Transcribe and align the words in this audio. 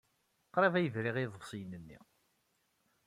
Qrib 0.53 0.73
ay 0.75 0.87
briɣ 0.93 1.15
i 1.17 1.21
yiḍebsiyen-nni. 1.23 1.99